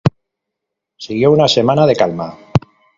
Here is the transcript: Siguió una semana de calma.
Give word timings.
Siguió 0.97 1.31
una 1.31 1.47
semana 1.47 1.85
de 1.85 1.95
calma. 1.95 2.35